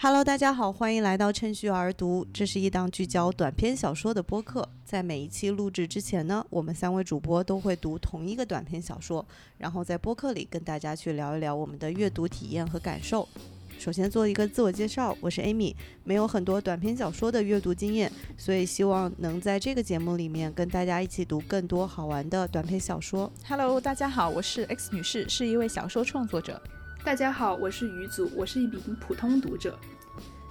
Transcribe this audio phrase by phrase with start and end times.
[0.00, 2.24] Hello，大家好，欢迎来到趁虚而读。
[2.32, 4.68] 这是一档聚焦短篇小说的播客。
[4.84, 9.26] 在每一期录制之前呢，我们三位主播都会读同一个短篇小说，
[9.56, 13.28] 然后在播客里跟大家去聊一聊我们的阅读体验和感受。
[13.76, 15.74] 首先做一个自我介绍，我是 Amy，
[16.04, 23.28] 没有很多短篇小说的阅读经验，所以希望能在这个节目里面跟大家一起读更多好玩的短篇小说。
[23.48, 26.62] Hello，大家好，我是 X 女士，是一位小说创作者。
[27.08, 29.78] 大家好，我是于祖，我是一名普通读者。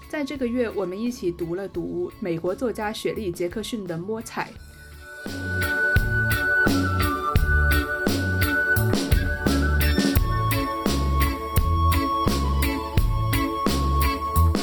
[0.09, 4.51] 在这个月，我们一起读了读美国作家雪莉·杰克逊的《摸彩》。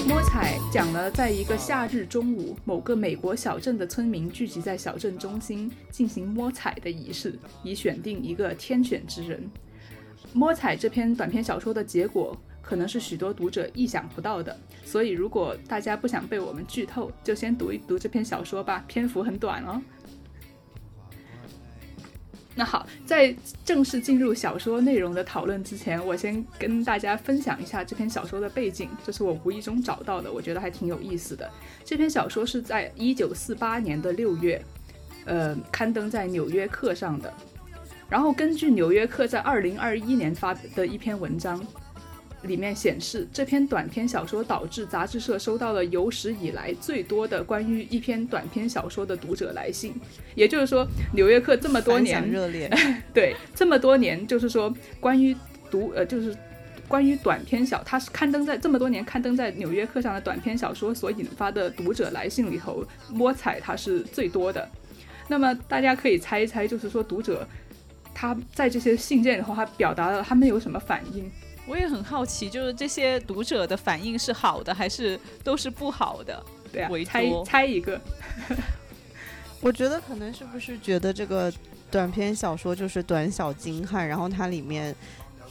[0.09, 9.49] 摸彩讲了，在一个夏日中午，某个美国小镇的村民聚集在小镇中心进行摸彩的仪式，以选定一个天选之人。
[10.35, 12.37] 摸彩这篇短篇小说的结果。
[12.67, 19.83] 可能是许多读者意想不到的，所以如果大家不想被我们剧透，就先读一读这篇小说吧，篇幅很短哦。
[22.55, 31.47] 那好，在正式进入小说内容的讨论之前，我先跟大家分享一下这篇小说的背景，这是我无意中找到的，我觉得还挺有意思的。
[31.85, 34.65] 这篇小说是在一九四八年的六月，
[35.27, 37.31] 呃，刊登在《纽约客》上的。
[38.15, 41.61] 然后根据《纽约客》在二零二一年发的一篇文章。
[42.43, 49.95] 里面显示，这篇短篇小说导致杂志社收到了有史以来最多的关于一篇短篇小说的读者来信。
[50.37, 52.71] 也就是说，《纽约客》这么多年热烈，
[53.13, 55.35] 对，这么多年，就是说关于
[55.69, 56.37] 读呃，就是
[56.87, 64.69] 关于短篇小，它是刊登在这么多年刊登在《纽约客》上的短篇小说所引发的读者来信里头，摸彩它是最多的。
[65.27, 67.49] 那么大家可以猜一猜，就是说读者
[68.15, 71.31] 他在这些信件里头，他表达了他们有什么反应？
[71.67, 76.45] 我也很好奇，就是这些读者的反应是好的还是都是不好的？
[76.73, 78.01] 对啊，猜猜一个。
[79.61, 81.51] 我觉得可能是不是觉得这个
[81.91, 84.95] 短篇小说就是短小精悍，然后它里面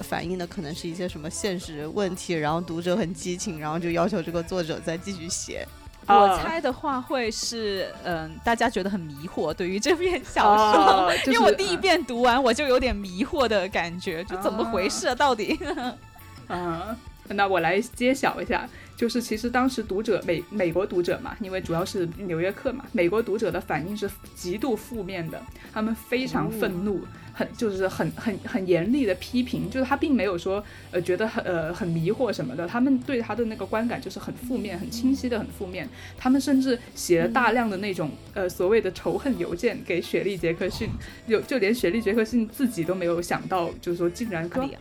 [0.01, 5.67] 反映的可能是一些什么现实问题，然后读者很激情，然后就要求这个作者再继续写。
[6.07, 15.15] 我猜的话会是，嗯，大家觉得很迷惑，对于这篇小说，因为我第一遍读完我就有点迷惑的感觉，就怎么回事啊？
[15.15, 15.59] 到底？
[16.49, 16.95] 嗯，
[17.29, 25.41] 那我来揭晓一下，就是其实当时读者美美国读者嘛，因为主要是《纽约客》嘛，美国读者的反应是极度负面的，
[25.71, 27.01] 他们非常愤怒。
[27.35, 35.89] 很就是很很很严厉的批评，就是他并没有说呃觉得很呃很迷惑什么的，他们对他的那个观感就是很负面、很清晰的很负面。
[36.15, 40.87] 他们甚至写了大量的那种呃所谓的仇恨邮件给雪莉·杰克逊，
[41.25, 44.77] 有就连雪莉·杰克逊自己都没有想到，就是说竟然可以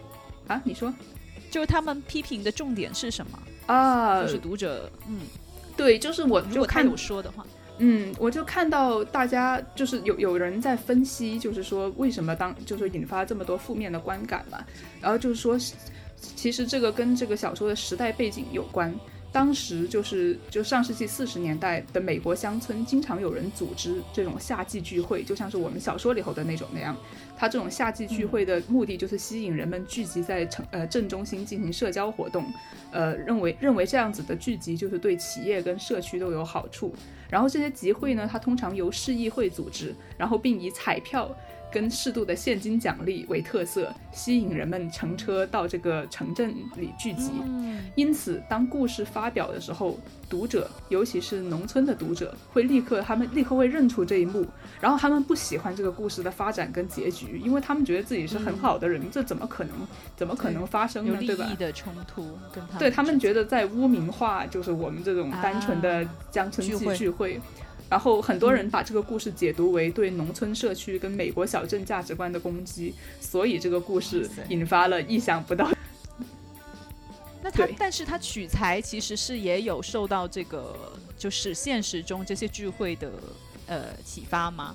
[0.46, 0.60] 啊？
[0.62, 0.92] 你说，
[1.52, 4.22] 就是他们批评的重点是什么啊？
[4.22, 5.20] 就是读者，嗯，
[5.76, 7.46] 对，就是我如果他有说的话。
[7.78, 14.64] 嗯，我就看到大家就是有有人在分析，就是说为什么当就是引发这么多负面的观感嘛，
[15.00, 15.58] 然后就是说，
[16.16, 18.94] 其实这个跟这个小说的时代背景有关。
[19.32, 26.94] 当时就是就上世纪四十年代的美国乡村，经常有人组织这种夏季聚会，就像是我们小说里头的那种那样。
[27.34, 32.44] 他这种夏季聚会的目的就是吸引人们聚集在城呃镇中心进行社交活动，
[32.92, 36.94] 呃认为认为这样子的聚集就是对企业跟社区都有好处。
[37.30, 41.34] 然后这些集会呢，它通常由市议会组织，然后并以彩票。
[41.72, 47.30] 跟适度的现金奖励为特色，吸引人们乘车到这个城镇里聚集。
[47.94, 54.46] 因此，当故事发表的时候，读者，尤其是农村的读者，会立刻他们立刻会认出这一幕，
[54.80, 59.72] 然后他们不喜欢这个故事的发展跟结局，因为他们觉得自己是很好的人，这怎么可能？
[60.16, 61.18] 怎么可能发生呢？
[61.20, 61.46] 对吧？
[61.46, 67.40] 利益的冲突，跟他对他们觉得在污名化，就是我们这种单纯的乡村季聚会。
[67.92, 75.70] 然后很多人把这个故事解读为对农村社区跟美国小镇价值观的攻击，所以这个故事引发了意想不到。
[77.44, 80.74] 那他，但是他取材其实是也有受到这个，
[81.18, 83.12] 就是现实中这些聚会的
[83.66, 84.74] 呃启发吗？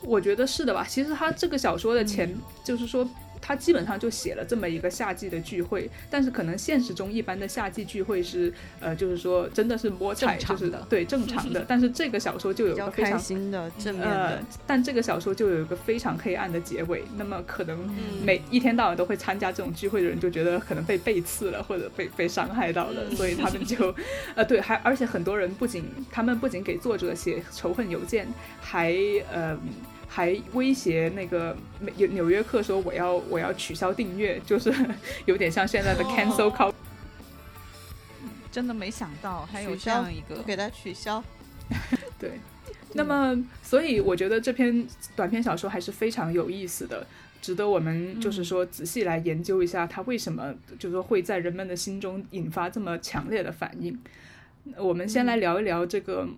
[0.00, 0.86] 我觉得是的吧。
[0.88, 2.34] 其实他这个小说的前，
[2.64, 3.06] 就是说。
[3.46, 8.50] 他基本上就写了这么一个夏季的聚会，但是可能现实中一般的夏季聚会是，
[8.80, 11.62] 呃，就是说真的是摸彩，就是对正常的。
[11.68, 17.04] 但是这个小说就有个非常开心的正面的，但这个小说就有一个非常黑暗的结尾。
[17.18, 17.78] 那么可能
[18.24, 23.94] 每一天到晚都会参加这种聚会的人就觉得可能被背刺了或者被被伤害到了，所以他们就，
[24.34, 28.26] 呃，对，还而且很多人不仅他们不仅给作者写仇恨邮件，
[28.58, 28.96] 还
[29.30, 29.54] 呃。
[30.14, 31.56] 还威胁那个
[31.96, 34.72] 纽纽约客说我要我要取消订阅， 就是
[35.26, 36.72] 有点像现在的 cancel culture。
[38.52, 41.20] 真的没想到还有这样一个，给他取消。
[42.16, 42.38] 对，
[42.92, 47.04] 那么所以我觉得这篇短篇小说还是非常有意思的，
[47.42, 53.98] 值得我们就是说仔细来研究一下，它为什么就是说会在人们的心中引发这么强烈的反应。
[54.76, 56.28] 我们先来聊一聊这个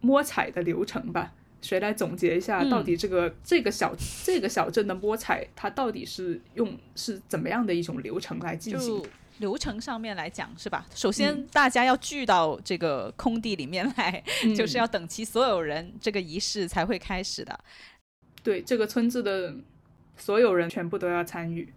[0.00, 1.34] 摸彩的流程吧。
[1.60, 3.94] 谁来总结一下，到底这个这个小
[4.24, 9.04] 这个小镇的摸彩，它到底是用是怎么样的一种流程来进行？
[9.38, 10.84] 流程上面来讲是吧？
[10.94, 14.22] 首先大家要聚到这个空地里面来，
[14.56, 17.58] 就是要等齐所有人，这个仪式才会开始的。
[18.42, 19.54] 对，这个村子的
[20.16, 21.72] 所有人全部都要参与。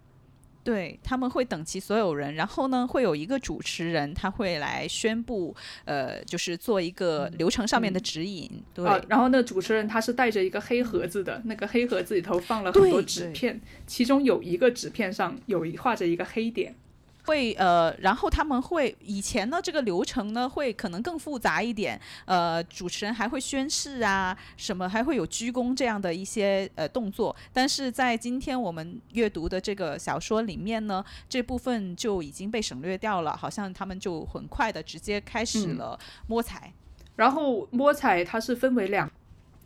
[0.64, 5.54] 对他们会等齐所有人，然后呢，会有一个主持人，他会来宣布，
[5.84, 8.48] 呃，就是做一个流程上面的指引。
[8.72, 16.74] 对，然后那主持人他是带着一个黑盒子的，那个黑盒子里头放了很多纸片，其中有一个纸片上有画着一个黑点。
[17.24, 36.72] 会呃，然后他们会以前呢，这个流程呢会可能更复杂一点，呃，主持人还会宣誓啊，什么还会有鞠躬这样的一些呃动作，但是在今天我们阅读的这个小说里面呢，这部分就已经被省略掉了，好像他们就很快的直接开始了摸彩，
[37.16, 39.08] 然后摸彩它是分为两，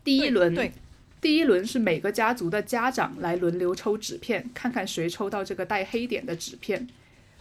[0.04, 0.72] 第一轮对，
[1.22, 6.86] 第一轮是每个家族的家长来轮流抽纸片，看看谁抽到这个带黑点的纸片。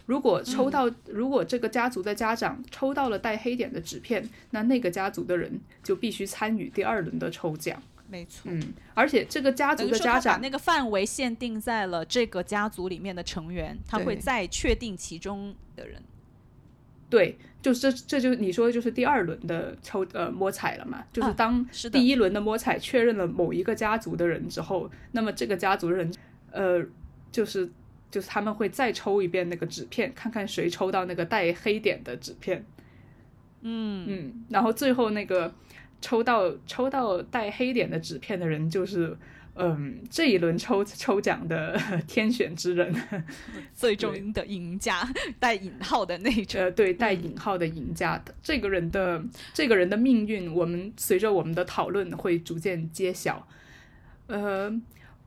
[0.06, 7.82] 如果抽到，如果这个家族的家长抽到了带黑点的纸片，那那个家族的人就必须参与第二轮的抽奖。
[8.08, 16.00] 没错，嗯，而且这个家族的家长那个范围限定在了这个家族里面的成员，他会再确定其中的人。
[17.10, 21.04] 对，就是这，这就你说的就是第二轮的抽呃摸彩了嘛？
[21.12, 26.08] 就是当第一轮的摸彩确认了某一个家族的人之后，那么这个家族人
[26.52, 26.80] 呃
[27.32, 27.68] 就是。
[28.16, 32.64] 就是他们会再抽一遍那个纸片，看看谁抽到那个带黑点的纸片。
[33.60, 35.54] 嗯嗯，然后最后那个
[36.00, 39.14] 抽到抽到带黑点的纸片的人，就是
[39.54, 41.78] 嗯这一轮抽抽奖的
[42.08, 42.94] 天选之人，
[43.76, 45.06] 最终的赢家，
[45.38, 46.58] 带引号的那种。
[46.62, 49.22] 呃，对，带引号的赢家的这个人的
[49.52, 53.46] 这个人的命运，我们随着我们的讨论会逐渐揭晓。
[54.28, 54.72] 呃。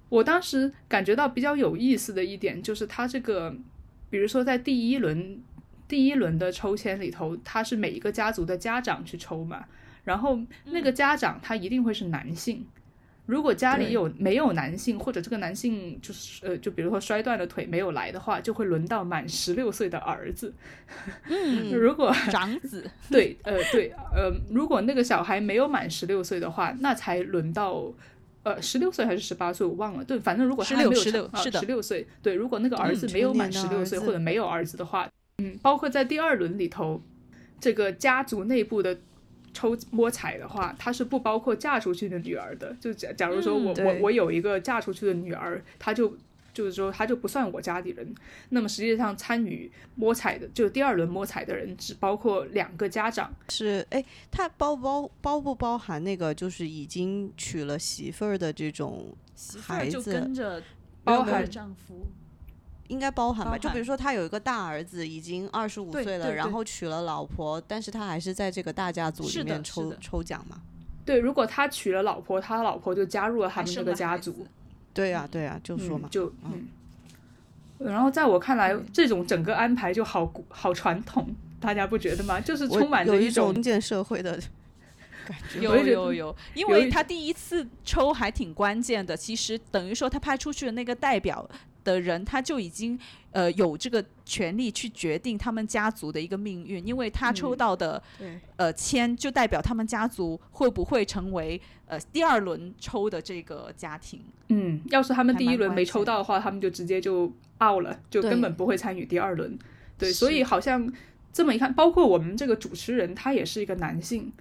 [0.09, 3.55] 我当时感觉到比较有意思的一点就是，他这个，
[4.09, 5.39] 比如说在第一轮
[5.87, 9.65] 第一轮的抽签里头，他是每一个家族的家长去抽嘛，
[10.03, 12.65] 然后那个家长他一定会是男性，
[13.27, 20.51] 如果家里有没有男性，或者这个男性就是呃，就比如说摔断了腿没有来的话，就会轮到满十六岁的儿子。
[21.27, 27.93] 嗯， 如果长子 对，呃对，呃，如果那个小孩没有满十六岁的话，那才轮到。
[28.43, 30.03] 呃，十六岁还是十八岁，我忘了。
[30.03, 32.07] 对，反正如果他没有十六，是的，十六岁。
[32.21, 35.09] 对，如果那个儿子没有满十六岁或者没有儿子的话，
[35.39, 37.01] 嗯，包括在第二轮里头，
[37.59, 38.97] 这个家族内部的
[39.53, 42.75] 抽摸彩的话，他是不包括嫁出去的女儿的。
[42.79, 46.17] 就假假如说我我我有一个嫁出去的女儿，他就。
[46.53, 48.13] 就是说，他就不算我家里人。
[48.49, 53.33] 那么实际上参与摸彩的，就是第二轮摸彩的人，只包括两个家长。
[53.49, 59.15] 是，哎，他包不包包不包含那个，就是已经娶了媳妇儿的这种
[59.61, 60.11] 孩子？
[60.11, 60.61] 跟着
[61.03, 62.07] 包含丈夫，
[62.87, 63.57] 应该包含吧？
[63.57, 70.61] 就比如说，他有一个大儿子，已经二十五岁了，然后娶了老婆，但是他还是在这个大家族里面抽抽奖嘛？
[71.05, 74.45] 对，如果他娶了老婆，他老婆就加入了他们这个家族。
[74.99, 76.67] 对呀，对呀，就说嘛，就嗯，
[77.79, 81.27] 然后在我看来，这种整个安排就好好传统，
[81.59, 82.39] 大家不觉得吗？
[82.39, 84.39] 就是充满着一种封建社会的
[85.25, 85.61] 感觉。
[85.61, 91.49] 有有有，因为他第一次抽还挺关键的，其实等于说他派出去的那个代表。
[91.89, 92.97] 的人他就已经
[93.31, 98.01] 呃有这个权利去决定他们家族的一个命运，因为他抽到的
[98.57, 104.21] 呃签就代表他们家族会不会成为呃第二轮抽的这个家庭。
[104.49, 107.25] 嗯，要是他们第一轮没抽到的话，他们就直接就
[107.59, 109.57] out 了，就根本不会参与第二轮。
[109.97, 110.91] 对，所以好像
[111.33, 114.31] 这么一看，包括我们这个主持人，他也是一个男性，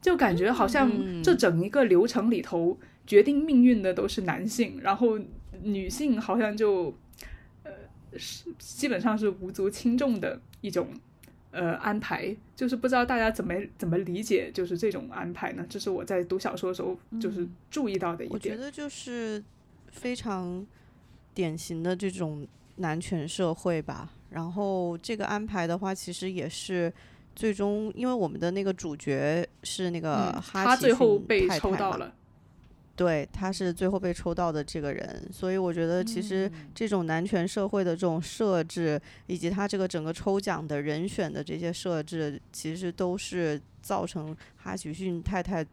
[0.00, 0.90] 就感觉好像
[1.22, 5.18] 这整一个流程里头决定命运的都是男性，然后。
[5.64, 6.94] 女性好像就，
[7.62, 7.72] 呃，
[8.16, 10.88] 是基本上是无足轻重的一种，
[11.50, 12.36] 呃，安排。
[12.54, 15.66] 就是不知道大家怎么怎么理解，就是这种安排呢？
[15.68, 18.32] 这是我在读小说的时候就是注意到的一点。
[18.32, 19.42] 我觉得就是
[19.90, 20.64] 非常
[21.32, 24.10] 典型的这种男权社会吧。
[24.30, 26.92] 然后这个安排的话，其实也是
[27.34, 32.14] 最终，因为我们的那个主角是那个哈他最后被抽到了。
[32.96, 45.66] 对，他是最后被抽到的这个人，所以我觉得其实这种男权社会的这种设置，以及他这个整个抽奖的人选的这些设置，其实都是造成哈奇逊太太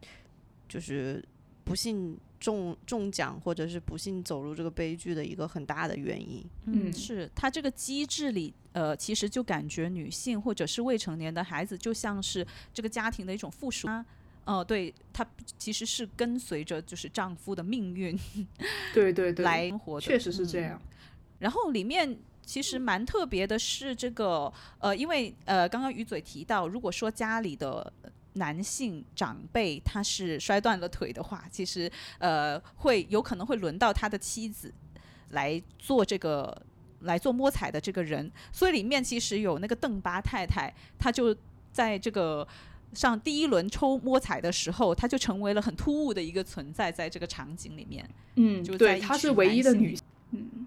[0.68, 1.24] 就是
[1.62, 6.44] 不幸中中奖，或者是不幸走入这个悲剧的一个很大的原因。
[6.64, 13.86] 嗯是他这个机制里，呃，其实就感觉女性或者是未成年的孩子，就像是这个家庭的一种附属。
[14.44, 15.24] 哦，对，她
[15.56, 18.18] 其实是跟随着就是丈夫的命运
[18.92, 20.82] 对对对，来生活的，确实是这嗯样。
[21.38, 27.92] 然后里面其实蛮特别的是这个，呃，因为呃，刚刚鱼嘴提到，如果说家里的
[28.32, 34.74] 男性长辈他是摔断了腿的话，其实呃会有可能会轮到他的妻子
[35.30, 36.60] 来做这个
[37.02, 41.36] 来做摸彩的这个人，所以里面其实有那个邓巴太太，她就
[41.70, 42.46] 在这个。
[42.92, 48.08] 上第一轮抽摸彩的时候，她就成为了很突兀的一个存在，在这个场景里面。
[48.36, 50.04] 嗯，对，就对她是唯一的女性。
[50.32, 50.66] 嗯，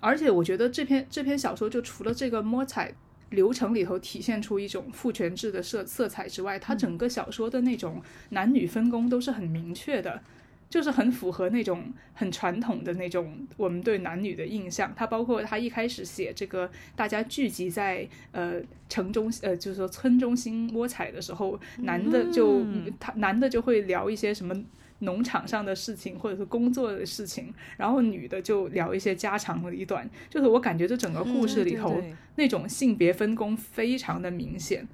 [0.00, 2.92] 而且我觉得这篇这篇小说就除了这个摸彩
[3.30, 10.22] 流程里头体现出一种父权制的色色彩之外，它整个小说的那种男女分工都是很明确的。
[10.70, 14.90] 就是很符合那种很传统的那种我们对男女的印象。
[14.96, 18.54] 他包括他一开始写这个大家聚集在呃
[18.88, 22.64] 城中呃就是说村中心摸彩的时候，男的就、
[22.98, 24.54] 他男的就会聊一些什么。
[25.02, 31.98] 农场上的事情，或者是工作的事情，然后女的就聊一些家长里短，就是我感觉这整个故事里头、
[32.36, 34.86] 那种性别分工非常的明显。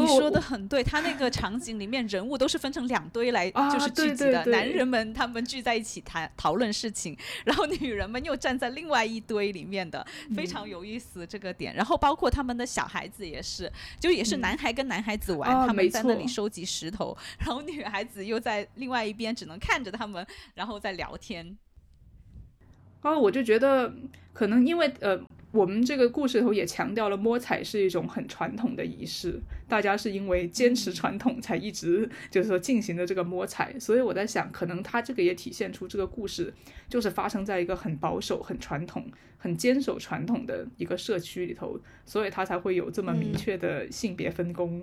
[0.00, 4.16] 哦你说的很对，他那个场景里面人物都是分成两堆来，啊就是聚集的。
[4.16, 11.74] 对对对男人们他们聚在一起谈讨论事情，然后女人们又站在另外一堆里面的，非常有意思这个点。
[11.74, 13.70] 然后包括他们的小孩子也是，
[14.00, 21.56] 就也是男孩跟男孩子玩，他们在那里收集石头，然后女孩子又在另外一边只能看着他们，然后在聊天。
[23.02, 23.92] 然后我就觉得，
[24.32, 25.20] 可能因为呃，
[25.52, 36.52] 我们这个故事里头也强调了摸彩是一种很传统的仪式，大家是因为坚持传统才一直就是说进行的这个摸彩，所以我在想，可能它这个也体现出这个故事
[36.88, 39.04] 就是发生在一个很保守、很传统、
[39.36, 44.82] 很坚守传统的一个社区里头，所以它才会有这么明确的性别分工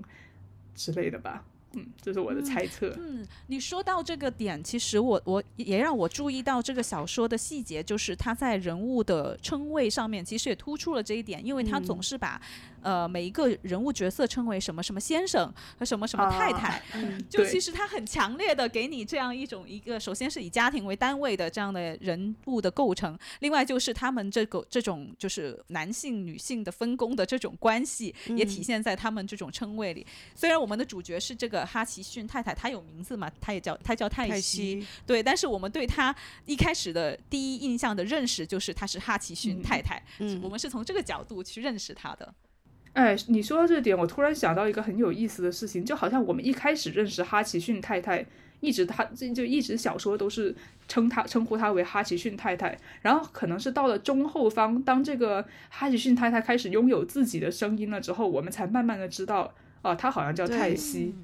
[0.76, 1.44] 之类的吧。
[1.44, 1.59] 嗯，
[2.02, 2.96] 这是我的猜测。
[2.98, 12.42] 嗯，你说到这个点，其实我我也让我注意到这个小说的细节，就是他在人物的称谓上面，其实也突出了这一点，因为他总是把、
[12.82, 30.06] 呃每一个人物角色称为什么什么先生和什么什么太太，嗯 就其实他很强烈的给你这样一种一个，首先是以家庭为单位的这样的人物的构成，另外就是他们这个这种就是男性女性的分工的这种关系，也体现在他们这种称谓里。
[30.34, 42.34] 虽然我们的主角是这个哈奇逊太太，她有名字嘛，她也叫她叫泰泰西，对，但是我们对她一开始的第一印象的认识就是她是哈奇逊嗯太太，嗯我们是从这个角度去认识她的。
[42.94, 48.26] 哎，你说到这点，我突然想到一个很有意思的事情，就好像我们一开始认识哈奇逊太太，
[48.62, 50.54] 一直他这就一直小说都是
[50.88, 61.16] 称他称呼她为哈奇逊太太，然后可能是到了中后方，当这个哈奇逊太太开始拥有自己的声音了之后，我们才慢慢的知道，哦、她好像叫泰对西。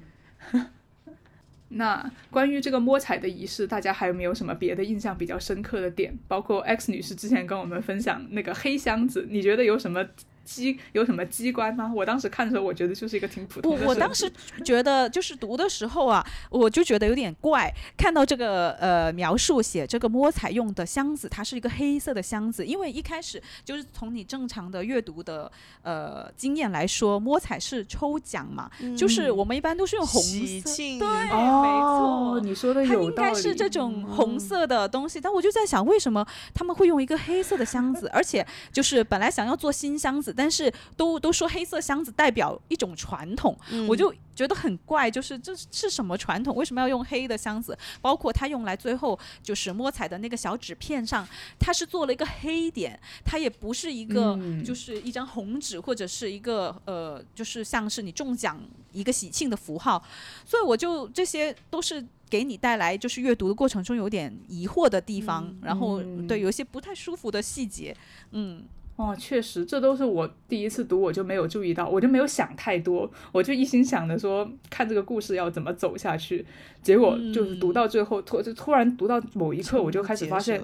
[1.68, 6.16] 那关于这个摸彩的仪式，大家还有没有什么别的印象比较深刻的点？
[6.28, 10.06] 包括 X 女士之前跟我们分享那个黑箱子，你觉得有什么
[10.46, 11.92] 机有什么机关吗？
[11.94, 14.30] 我当时看的时候，我觉得就是一个挺普通我我当时
[14.64, 25.50] 觉得，就是读的时候啊，我就觉得有点怪，看到这个呃描述写这个摸彩用的箱子，它是一个黑色的箱子，因为一开始就是从你正常的阅读的
[25.82, 32.40] 呃经验来说，摸彩是抽奖嘛，就是我们一般都是用红色，庆对，哦，没错。
[32.46, 33.28] 你说的它有道理。
[33.28, 38.08] 应该是这种红嗯色的东西，但我就在想，为什么他们会用一个黑色的箱子？
[38.12, 46.54] 而且就是本来想要做新箱子，但是都都说黑色箱子代表一种传统，嗯我就觉得很怪，就是这是什么传统？
[46.54, 47.76] 为什么要用黑的箱子？
[48.02, 51.26] 包括它用来最后就是摸彩的那个小纸片上，
[51.58, 58.60] 它是做了一个黑点，它也不是一个嗯就是一张红纸或者是一个呃，就是像是你中奖
[58.92, 60.04] 一个喜庆的符号，
[60.44, 62.04] 所以我就这些都是。
[62.28, 67.96] 给你带来就是阅读的过程中有点疑惑的地方，然后嗯对有一些不太舒服的细节，
[68.32, 68.64] 嗯，
[68.96, 76.44] 哦，确实，这都是我第一次读，我就没有注意到，我就没有想太多，我就一心想着说看这个故事要怎么走下去，
[76.82, 80.58] 结果就是读到最后，突就突然读到某一刻，我就开始发现，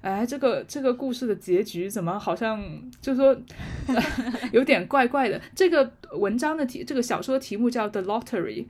[0.00, 2.62] 哎，这个这个故事的结局怎么好像
[3.02, 3.36] 就是说、
[4.50, 5.38] 有点怪怪的？
[5.54, 8.62] 这个文章的题，这个小说题目叫《The Lottery》，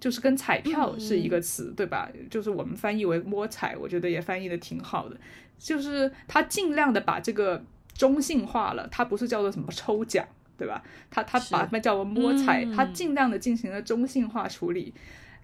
[0.00, 2.08] 就是跟彩票是一个词，对吧？
[2.30, 5.16] 就是我们翻译为摸彩，我觉得也翻译的挺好的。
[5.58, 7.62] 就是他尽量的把这个
[7.94, 10.26] 中性化了，它不是叫做什么抽奖，
[10.58, 10.82] 对吧？
[11.10, 14.92] 它它把它叫做摸彩，它尽量的进行了中性化处理。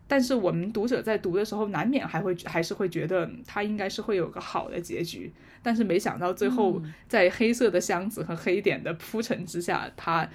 [0.07, 5.31] 但是我们读者在读的时候，难免还会还是会觉得它应该是会有个好的结局。
[5.62, 10.26] 但是没想到最后在黑色的箱子和黑点的铺陈之下，它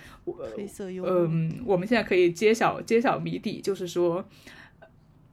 [0.56, 4.24] 黑色嗯，我们现在可以揭晓揭晓谜底，就是说。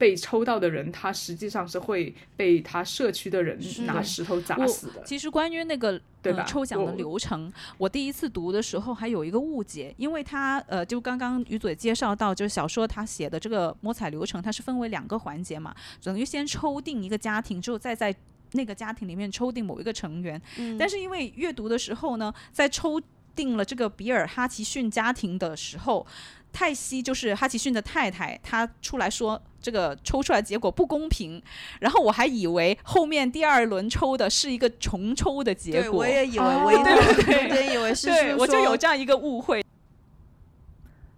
[0.01, 5.03] 被抽到的人，他实际上是会被他社区的人拿石头砸死的。
[5.05, 18.11] 其实关于那个对吧抽奖的流程，我第一次读的时候还有一个误解，因为他呃，就刚刚于嘴介绍到，就是小说他写的这个摸彩流程，它是分为两个环节嘛，等于先抽定一个家庭，之后再在
[18.53, 20.41] 那个家庭里面抽定某一个成员。
[20.79, 22.99] 但是因为阅读的时候呢，在抽
[23.35, 26.07] 定了这个比尔哈奇逊家庭的时候。
[26.51, 31.41] 泰西就是哈奇逊的太太，她出来说这个抽出来结果不公平，
[31.79, 39.63] 然后我还以为后面第二轮抽的是一个重抽的结果，我也以为， 我一对以为是，我就有这样一个误会。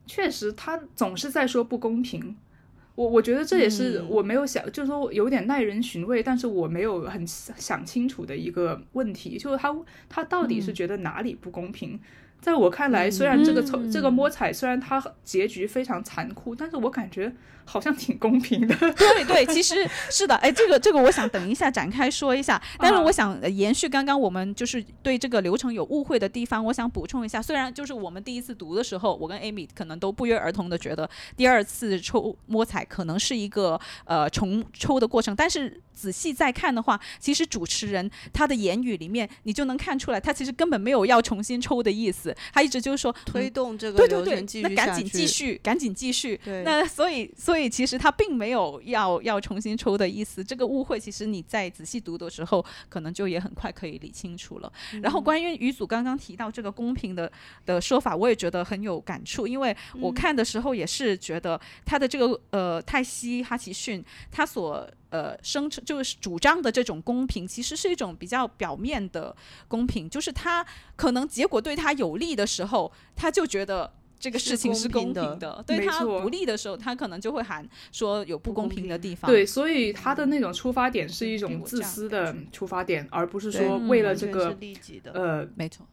[0.06, 2.36] 确实，他总是在说不公平，
[2.96, 9.76] 我我觉得这也是我没有想，就是说有点耐人寻味，但是我没有很想清楚的一个问题，就是他
[10.10, 12.00] 他到底是觉得哪里不公平？
[12.44, 17.34] 在我看来，虽然这个抽这个摸彩，虽然它结局非常残酷，但是我感觉。
[17.66, 22.62] 好像挺公平的， 对对，其实是的，哎，这个这个，我想等一下展开说一下。
[22.78, 27.42] 但是我想延续刚刚我们就是对这个流程有误会的地方，我想补充一下。
[27.42, 46.40] 虽然就是我们第一次读的时候，我跟 Amy 可能都不约而同的觉得第二次抽摸彩可能是一个呃重抽的过程，但是仔细再看的话，其实主持人他的言语里面你就能看出来，他其实根本没有要重新抽的意思，他一直就是说推动这个对对对，那赶紧继续，赶紧继续。
[46.64, 54.74] 那所以所所以其实他并没有要要重新抽的意思，这个误会其实你在仔细读的时候，可能就也很快可以理清楚了。
[55.04, 57.32] 然后关于于祖刚刚提到这个公平的
[57.64, 69.36] 的说法，我也觉得很有感触，因为我看的时候也是觉得他的这个呃泰西哈奇逊他所呃声称就是主张的这种公平，其实是一种比较表面的
[69.68, 73.94] 公平，就是他可能结果对他有利的时候，他就觉得。
[74.24, 79.30] 这个事情是公平的，对他不利的时候，他可能就会喊说有不公平的地方。
[79.30, 84.58] 对，所以他的那种出发点是一种自私的出发点，而不是说为了这个
[85.14, 85.86] 呃，没错，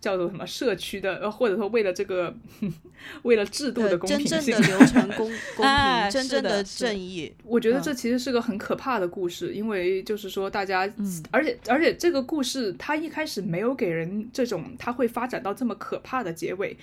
[0.00, 2.32] 叫做什么社区的，呃，或者说为了这个
[3.22, 7.34] 为了制度的公平性、真正的流程公 公平、真正的正义。
[7.42, 10.88] 我觉得这其实是个很可怕的故事，因为就是说大家，
[11.32, 16.76] 而且而且这个故事它一开始没有给人这种它会发展到这么可怕的结尾。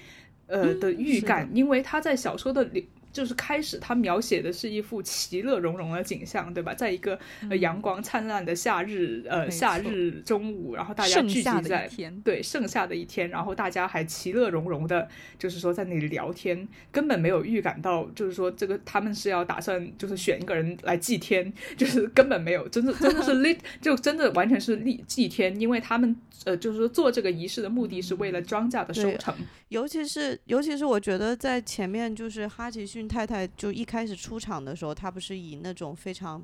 [0.49, 2.87] 呃的预感，因为他在小说的里。
[3.11, 6.73] 就是开始，他描写的是一幅其乐融融的景象，对吧？
[6.73, 7.19] 在一个
[7.59, 11.89] 阳光灿烂的夏日，呃，夏日中午，然后大家聚集在
[12.23, 29.35] 对盛夏的一天，然后大家还其乐融融的，就是说在那里聊天，根本没有预感到，就是说这个他们是要打算就是选一个人来祭天，就是根本没有，真的真的是立，就真的完全是立祭天，因为他们呃，就是说做这个仪式的目的是为了庄稼的收成，
[29.69, 32.98] 尤其是尤其是我觉得在前面就是哈吉逊。
[33.07, 36.43] 太太就一开始出场的时候，她不是以那种非常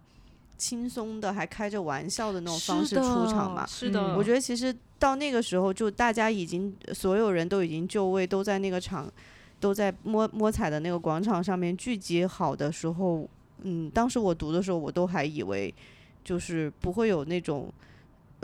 [0.58, 3.66] 轻松的，还开着玩笑的那种方式出场嘛？
[3.66, 9.12] 是的，我觉得其实到那个时候，就大家已经所有人都已经就位，都在那个场，
[9.60, 13.28] 都在摸摸彩的那个广场上面聚集好的时候，
[13.64, 15.74] 嗯，当时我读的时候，我都还以为
[16.24, 17.72] 就是不会有那种。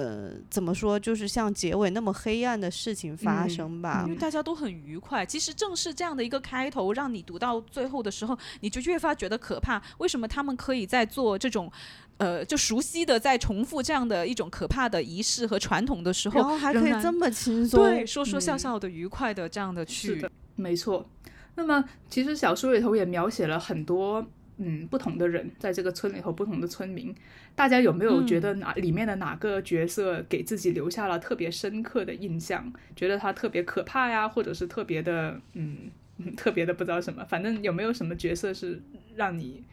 [0.02, 1.00] 呃，怎么说？
[1.00, 4.04] 就是像结尾那么黑暗的事情发生吧？
[4.08, 5.24] 因为大家都很愉快。
[5.24, 9.80] 其实正是这样的一个开头，让你读到最后的时候，你就越发觉得可怕。
[10.00, 11.72] 为什么他们可以在做这种，
[12.18, 21.08] 呃，就熟悉的在重复这样的一种可怕的仪式和传统的时候，然后还可以这么轻松，对，说说笑笑的、愉快的这样的去，没错。
[21.56, 24.26] 那么，其实小说里头也描写了很多。
[24.64, 27.14] 嗯，不同的人在这个村里头，不同的村民，
[27.56, 32.72] 大家有没有觉得哪里面的哪个角色给自己留下了特别深刻的印象？
[32.96, 35.90] 觉得他特别可怕呀，或者是特别的，嗯，
[36.38, 37.26] 特别的不知道什么。
[37.26, 38.80] 反正有没有什么角色是
[39.16, 39.64] 让你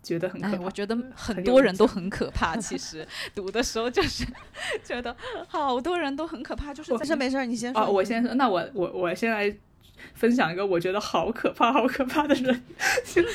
[0.00, 0.62] 觉得很可怕？
[0.62, 2.56] 我觉得 很多人都很可怕。
[2.56, 4.24] 其实 读的时候就是
[4.84, 5.16] 觉得
[5.48, 6.72] 好多人都很可怕。
[6.72, 7.82] 就是没事没事，你先说。
[7.82, 8.32] 哦，我先说。
[8.34, 9.52] 那我我我先来。
[10.14, 12.62] 分享一个我觉得好可怕、好可怕的人。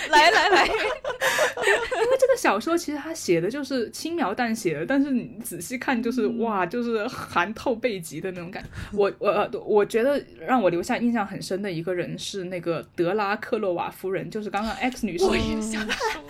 [0.09, 8.69] 来 来来， 因为这个小说其实他写的就是轻描淡写的，但是你仔细看就是哇，就是寒透背脊的那种感觉。
[8.93, 15.25] 我我呃我觉得让我留下印象很深的一个人是那个德拉克洛瓦夫人，就是刚刚 X 女士。
[15.25, 16.21] 我也想说。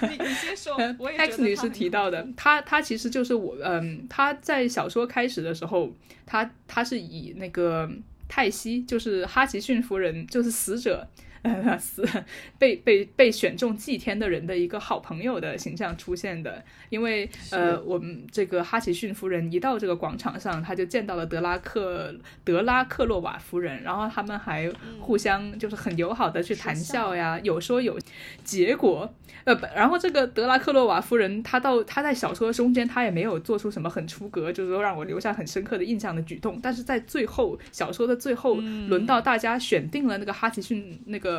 [0.00, 5.92] 你你先说，我也 X 女士提到的，她她其实就是我，嗯，她在小说开始的时候，
[6.24, 7.88] 她她是以那个
[8.30, 11.06] 泰西，就是哈奇逊夫人，就是死者。
[11.42, 12.06] 呃，死
[12.58, 27.98] 被被被选中祭天的人的一个好朋友的形象出现的，因为呃，我们这个哈奇逊夫人一到这个广场上，她就见到了德拉克德拉克洛瓦夫人，然后他们还互相就是很友好的去谈笑呀，有说有
[28.44, 29.14] 结果。
[29.44, 41.29] 呃，然后这个德拉克洛瓦夫人，她到她在小说中间，她也没有做出什么很出格，就是说让我留下很深刻的印象的举动，但是在最后小说的最后，轮到大家选定了那个哈奇逊那个。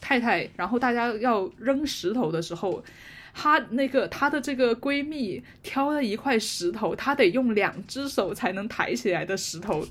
[0.00, 2.82] 太太，然后大家要扔石头的时候，
[3.34, 9.86] 她那个她的这个闺蜜挑了一块石头，她得用两只手才能抬起来的石头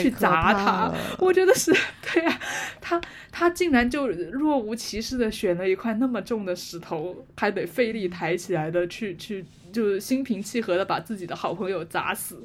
[0.00, 0.92] 去砸她。
[1.18, 2.40] 我觉得是对呀，
[2.80, 12.42] 她她竟然就若无其事的选了一块那么重的石头，还得费力抬起来的去去，就是心平气和的把自己的好朋友砸死。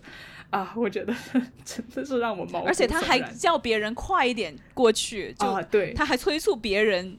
[0.54, 1.12] 啊，我觉得
[1.66, 7.18] 真的是让我毛，而且他还叫别人快一点过去，就对，他还催促别人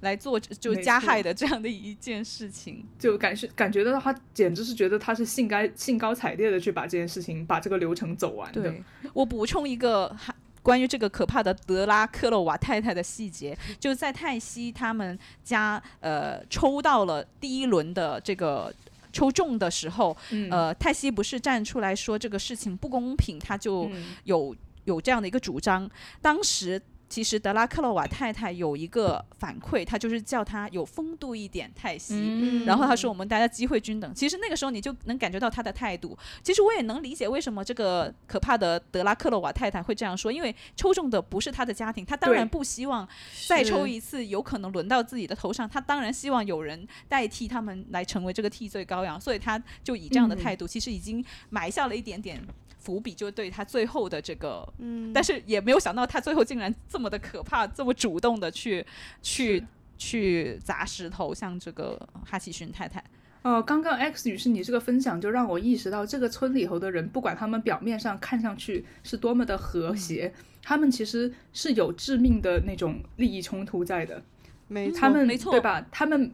[0.00, 8.74] 来做就加害的这样的一件事情，就感是感觉到他简直是觉得他是兴该兴高采烈的去把这件事情把这个流程走完的。
[9.12, 10.12] 我补充一个
[10.60, 18.74] 关于这个可怕的德拉克洛瓦太太的细节，就在泰西他们家呃抽到了第一轮的这个。
[19.12, 20.16] 抽中的时候，
[20.50, 23.90] 呃，泰西不是站出来说这个事情不公平，他就
[24.24, 25.90] 有有这样的一个主张。
[26.20, 26.80] 当时。
[27.12, 32.64] 其实德拉克洛瓦太太有一个反馈，她就是叫他有风度一点，泰西。
[32.64, 34.14] 然后他说我们大家机会均等。
[34.14, 36.16] 其实那个时候你就能感觉到他的态度。
[36.42, 43.06] 其实我也能理解为什么这个可怕的德拉克洛瓦太太会这样说，因为抽中的不是他的家庭，他当然不希望
[43.46, 45.68] 再抽一次，有可能轮到自己的头上。
[45.68, 52.42] 他当然希望有人代替他们来成为这个替罪羔羊，所以他就以这样的态度，其实已经埋下了一点点。
[52.82, 58.84] 伏笔就对他最后的这个，嗯，但是也没有想到他最后竟然这么的可怕，这么主动的去
[59.22, 59.64] 去
[59.96, 63.02] 去砸石头，像这个哈奇逊太太。
[63.42, 74.22] 哦，刚刚 X 女士你这个分享就让我意识到，这个村里头的人，不管他们表面上看上去是多么的和谐，他们其实是有致命的那种利益冲突在的。
[74.66, 75.86] 没错，没错，对吧？
[75.92, 76.32] 他们。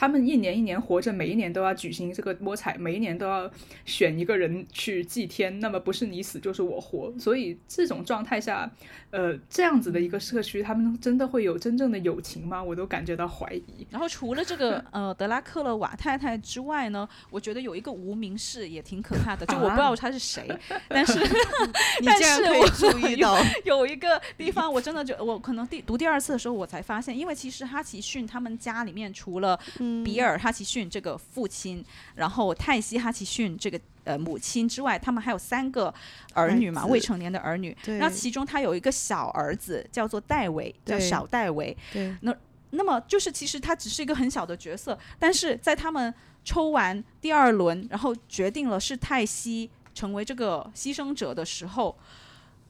[0.00, 3.50] 他们一年一年活着，每一年都要举行这个摸彩，每一年都要
[3.84, 5.60] 选一个人去祭天。
[5.60, 8.70] 那么不是你死就是我活，所以这种状态下，
[9.10, 12.64] 呃，这样子的一个社区，他们真的会有真正的友情吗？
[12.64, 13.86] 我都感觉到怀疑。
[13.90, 20.48] 然后除了这个呃德拉克勒瓦太太之外呢，我觉得有一个无名氏也挺可怕的，就我不知道他是谁，
[20.88, 21.18] 但是
[22.00, 23.36] 你竟然可以注意到
[23.66, 29.60] 有一个地方，我真的就我可能第读第二次的时候我才发现，因为其实哈奇逊他们家里面除了
[30.04, 35.92] 比尔哈奇逊这个父亲，然后泰西哈奇逊这个呃母亲之外，他们还有三个
[36.34, 37.76] 儿女嘛，未成年的儿女。
[37.98, 41.76] 那其中他有一个小儿子叫做戴维，叫小戴维。
[41.92, 42.16] 对。
[42.22, 42.34] 那
[42.70, 46.12] 那么就是其实他只是一个很小的角色，但是在他们
[46.44, 51.96] 抽完第二轮，然后决定了是泰西成为这个牺牲者的时候。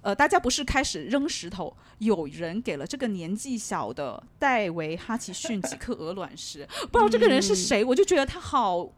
[0.02, 8.88] 呃，大家不是开始扔石头，有人给了这个年纪小的戴维哈奇逊几颗鹅卵石，不知道这个人是谁，我就觉得他好，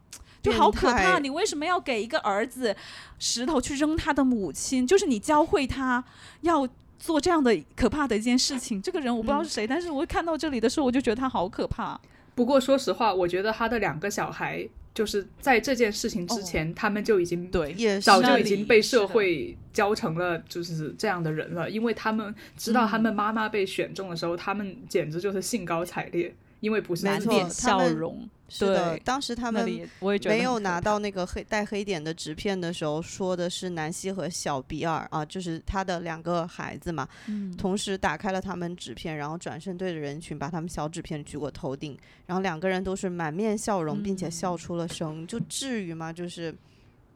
[0.40, 1.18] 就好可怕。
[1.18, 2.76] 你为什么要给一个儿子
[3.18, 4.86] 石头去扔他的母亲？
[4.86, 6.04] 就是你教会他
[6.42, 8.80] 要做这样的可怕的一件事情。
[8.80, 12.00] 这个人我不知道是谁，但是我看到这里的时候，我就觉得他好可怕。
[12.34, 14.68] 不过说实话，我觉得他的两个小孩。
[14.94, 18.00] 就是在这件事情之前，他们就已经对。
[18.00, 26.34] 早就已经被社会教成了就是这样的人了，因为他们知道他们妈妈被选中的时候，他们简直就是兴高采烈。
[26.62, 28.98] 因为不是满脸笑容，是的。
[28.98, 29.64] 当时他们
[30.24, 37.08] 没有拿到那个黑带黑点的纸片的时候，说的是南希和小比尔啊，就是他的两个孩子嘛。
[37.26, 37.56] 嗯。
[37.56, 45.26] 同时打开了他们纸片，然后转身对着人群把他们小纸片举过头顶，然后两个人都是满面笑容，并且笑出了声。
[45.26, 46.12] 就至于吗？
[46.12, 46.54] 就是。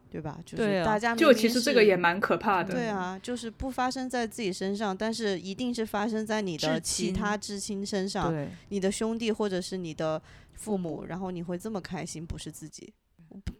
[0.09, 0.37] 对吧？
[0.45, 2.73] 就是大家就其实这个也蛮可怕的。
[2.73, 8.33] 对啊，就是不发生在自己身上，但是一定是发生在你的其他至亲身上，
[8.69, 10.21] 你的兄弟或者是你的
[10.53, 12.93] 父母，然后你会这么开心，不是自己，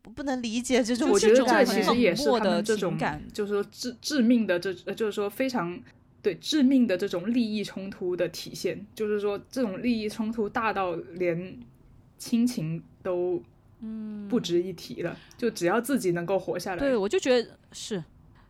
[0.04, 1.10] 不不能理解这种。
[1.10, 2.98] 我觉得这其实也是他们这种，
[3.34, 5.80] 就是说致致命的这，就是说非常。
[6.20, 11.58] 对致命的这种利益冲突的体现，就是说这种利益冲突大到连
[12.18, 13.42] 亲情都
[13.82, 16.80] 嗯不值一提了，就只要自己能够活下来。
[16.80, 18.04] 对，我就觉得是，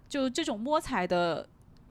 [0.08, 1.48] 就这种摸彩的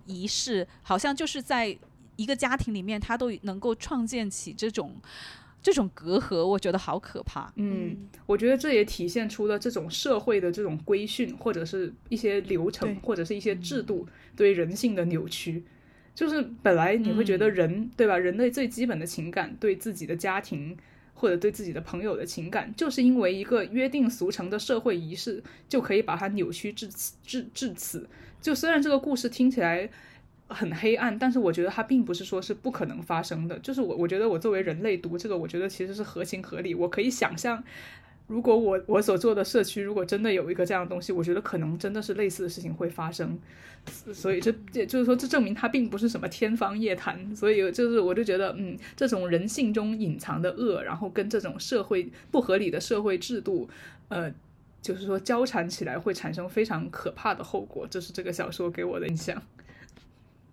[0.07, 1.77] 仪式，好像就是在
[2.17, 4.95] 一个家庭里面，他都能够创建起这种
[5.63, 7.53] 这种隔阂，我觉得好可怕。
[7.57, 15.65] 嗯，我觉得这也体现出了这种社会的这种规训，或者是一些流程，或者是一些制度对人性的扭曲。
[16.15, 18.17] 就是本来你会觉得人对吧？
[18.17, 20.75] 人类最基本的情感，对自己的家庭
[21.17, 28.07] 或者对自己的朋友的情感，就是因为一个约定俗成的社会仪式，就可以把它扭曲至此至至此。
[28.41, 29.89] 就虽然这个故事听起来
[30.49, 33.59] 很黑暗，但是我觉得它并不是说是不可能发生的。
[33.61, 36.75] 就是我我觉得我作为人类读这个，我觉得其实是合情合理。
[36.75, 37.65] 我可以想象。
[38.27, 43.39] 如果我我所做的社区如果真的有一个这样的东西，我觉得可能真的是类似的事情会发生，
[44.13, 47.35] 所以这也就是说，这证明它并不是什么天方夜谭。
[47.37, 53.69] 所以就是我就觉得，嗯，这种人性中隐藏的恶，然后跟这种社会不合理的社会制度，
[54.09, 54.33] 呃，
[54.83, 57.87] 就是说交缠起来会产生非常可怕的后果。
[57.89, 59.41] 这是这个小说给我的印象。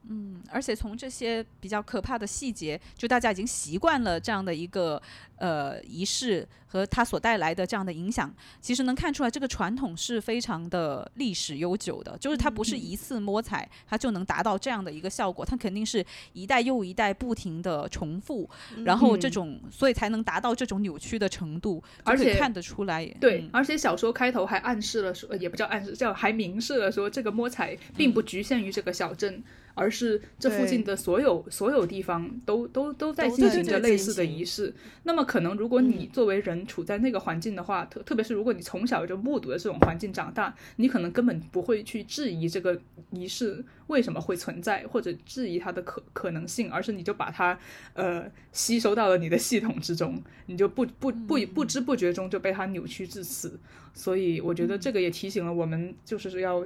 [0.10, 5.02] 嗯，而且从这些比较可怕的细节，就大家已经习惯了这样的一个
[5.44, 12.18] 呃仪式和它所带来的这样的影响，其实能看出来这个传统是非常的历史悠久的。
[12.18, 18.50] 就是它不是一次摸彩，它就能达到这样的一个效果，它肯定是一代又一代不停的重复，
[18.86, 23.06] 然后这种所以才能达到这种扭曲的程度，而且看得出来。
[23.20, 29.44] 对，而且小说开头还暗示了说，也不叫暗示，叫还明示了说，这个摸彩并不局限于这个小镇。
[29.76, 34.72] 而是这附近的所有所有地方都都都在进行着类似的仪式。
[35.02, 47.58] 那么可能如果你作为人处在那个环境的话，特特别是如果你从小就目睹了这种环境长大，你可能根本不会去质疑这个仪式为什么会存在，或者质疑它的可可能性，而是你就把它
[47.96, 53.60] 呃吸收到了你的系统之中，你就不不不不知不觉中就被它扭曲至此。
[53.96, 56.64] 所以我觉得这个也提醒了我们，就是要。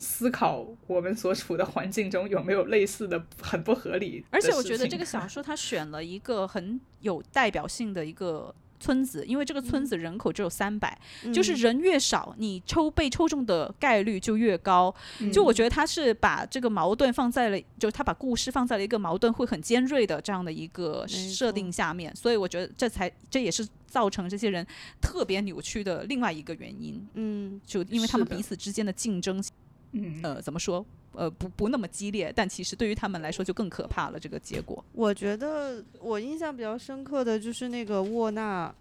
[0.00, 4.24] 思考我们所处的环境中有没有类似的 很不合理。
[4.30, 10.98] 而且我觉得这个小说它选了一个很有代表性的一个村子，因为这个村子人口只有三百，
[11.34, 14.94] 就是人越少，你抽被抽中的概率就越高。
[15.30, 24.66] 就我觉得他是把这个矛盾放在了，就他把故事放在了一个矛盾会很尖锐的这样的一个设定下面，所以我觉得这才这也是造成这些人
[24.98, 27.06] 特别扭曲的另外一个原因。
[27.12, 29.44] 嗯，就因为他们彼此之间的竞争。
[29.92, 30.84] 嗯呃，怎么说？
[31.12, 34.18] 呃，不不那么激烈，但其实对于他们来说就更可怕了。
[34.18, 38.72] 这个结果，我觉得我印象比较深刻的就是那个沃纳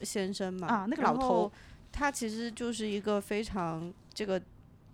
[0.00, 1.52] 先生嘛，啊，那个老头，
[1.92, 4.40] 他其实就是一个非常这个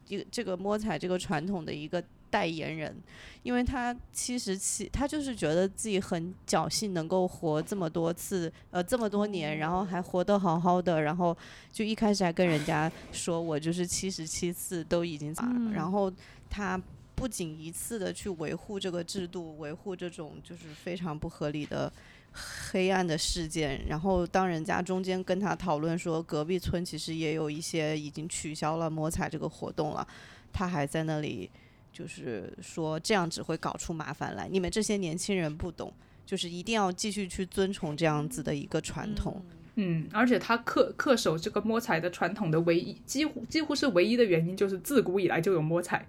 [0.09, 2.03] 一个这个摸彩这个传统的一个。
[2.31, 2.97] 代言人，
[3.43, 11.37] 因为他七十七，他就是觉得自己很侥幸能够活这么多次，呃，这么多年，然后还活得好好的，然后
[11.73, 16.11] 就一开始还跟人家说我就是七十七次都已经砸了，然后
[16.49, 16.81] 他
[17.17, 21.93] 不仅一次的去维护这个制度，维护这种就是非常不合理的
[22.33, 30.07] 黑暗的事件，然后当人家中间跟他讨论说隔壁村其实也有一些已经取消了摸彩这个活动了，
[30.53, 31.51] 他还在那里。
[31.93, 34.49] 就是说这样只会搞出麻烦来。
[34.49, 35.93] 你们这些年轻人不懂，
[36.25, 39.43] 就是一定要继续去遵从这样子的一个传统。
[39.77, 46.07] 嗯，而且他恪恪守这个摸彩的传统的唯一，几乎几乎是唯一的原因，就是自古以来就有摸彩。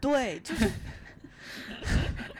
[0.00, 0.68] 对，就是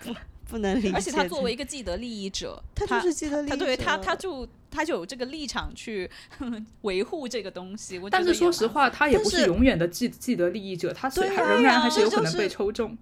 [0.53, 0.93] 不不能理解。
[0.95, 4.47] 而且他作为一个既得利益者，他就是既得利益者，对他他就。
[4.75, 6.11] 他就有这个立场去
[6.81, 12.97] 维护这个东西，但是说实话，他也不是永远的既既得利益者，他仍然还是有可能被抽中。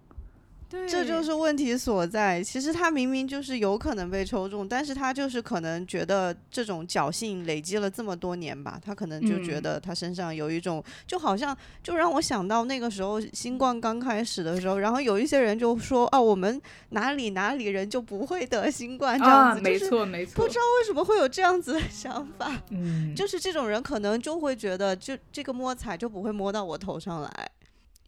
[0.89, 2.43] 这就是问题所在。
[2.43, 27.51] 其实他明明就是有可能被抽中，但是他就是可能觉得这种侥幸累积了这么多年吧，他可能就觉得他身上有一种，就好像就让我想到那个时候新冠刚开始的时候，然后有一些人就说啊，我们哪里哪里人就不会得新冠这样子，没错没错，不知道为什么会有这样子的 想法，嗯，就是这种人可能就会觉得，就这个摸彩就不会摸到我头上来。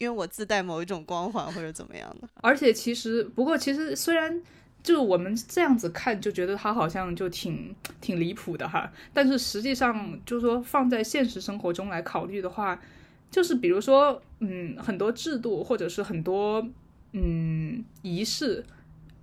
[0.02, 4.42] 因为我自带某一种光环或者怎么样的，而且其实不过其实虽然
[4.82, 12.80] 就是我们这样子看就觉得他好像就挺挺离谱的哈，但是实际上就是说放在现实生活中来考虑的话，
[13.30, 16.66] 就是比如说嗯很多制度或者是很多
[17.12, 18.64] 嗯仪式，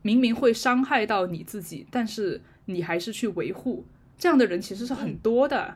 [0.02, 3.86] 明明会伤害到你自己，但是你还是去维护，
[4.18, 5.76] 这样的人其实是很多的。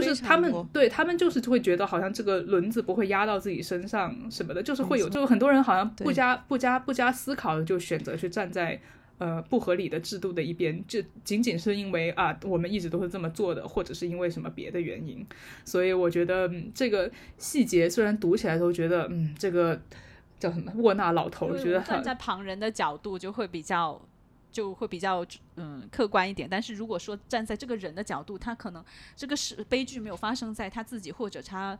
[0.00, 8.80] 就是他们对他们就是会觉得好像这个轮子不会压到自己身上什么的，就是会有，就很多人好像不加不加不加思考的就选择去站在
[9.18, 15.26] 呃不合理的制度的一边，就仅仅是因为啊我们一直都是这么做的，或者是因为什么别的原因，
[15.64, 19.80] 所以我觉得、嗯这个细节虽然读起来都觉得嗯这个
[20.38, 24.00] 叫什么沃纳老头，觉得很我们站在旁人的角度就会比较。
[24.52, 28.84] 就会比较嗯客观一点，但是如果说站在这个人的角度，他可能
[29.16, 31.76] 这个是悲剧没有发生在他自己或者他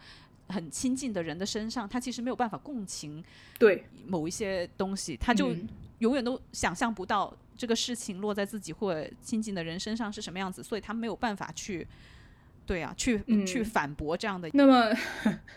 [0.48, 3.22] 很亲近的人的身上，他其实没有办法共情
[3.58, 5.68] 对，某一些东西，他就嗯。
[6.02, 11.86] 永远都想象不到这个事情落在自己或亲近的人身上是什么样子，所以他没有办法去，
[12.64, 14.48] 对啊，去、嗯去反驳这样的。
[14.52, 14.90] 那么，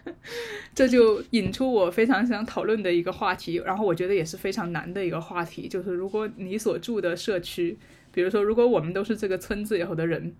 [0.73, 7.77] 这就引出我非常想讨论的一个话题，然后我觉得也是非常难的一个话题，就是如果你所住的社区，
[8.11, 10.33] 比如说，如果我们都是这个村子以后的人，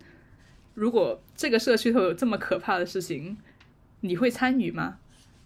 [0.74, 3.38] 如果这个社区头有这么可怕的事情，
[4.00, 4.98] 你会参与吗？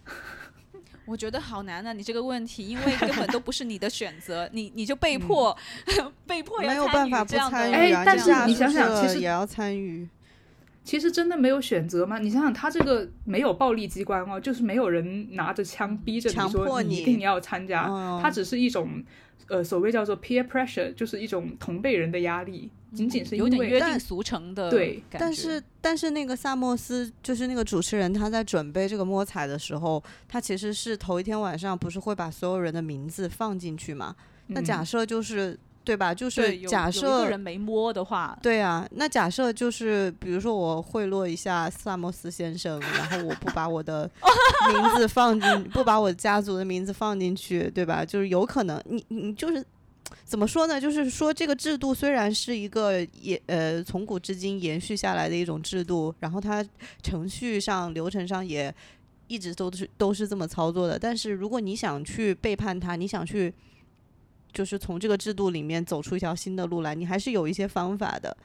[1.06, 5.56] 我觉得好难啊，你这个问题，因为根本都不是你的选择，你你就被迫、
[6.26, 7.58] 被迫要没有参与办法不这样的。
[7.58, 10.08] 参与但是你想想其实也要参与。
[10.82, 12.18] 其实真的没有选择吗？
[12.18, 19.02] 你想想，他这个没有暴力机关哦，就是没有人拿着枪逼着你说你一定要参加，嗯它只是一种
[19.48, 34.16] 呃所谓叫做 peer pressure，就是一种同辈人的压力，仅仅是因有点为约定俗成的对，但是但是那个萨默斯就是那个主持人，他在准备这个摸彩的时候，他其实是头一天晚上不是会把所有人的名字放进去嘛？
[34.48, 36.14] 那嗯假设就是对吧？
[36.14, 44.08] 就是假设个人没摸的话，对啊，那假设就是，比如说我贿赂一下萨摩斯先生，然后我不把我的
[44.72, 48.04] 名字放进，不把我家族的名字放进去，对吧？
[48.04, 49.64] 就是有可能，你你就是
[50.24, 50.80] 怎么说呢？
[50.80, 56.64] 就是说这个制度虽然是一个也呃从古至今延续下来的一种制度，然后它
[57.02, 58.72] 程序上流程上也
[59.26, 63.52] 一直都是都是这么操作的，但是如果你想去背叛它，你想去。
[64.52, 68.36] 就是从这个制度里面走出一条新的路来，你还是有一些方法的。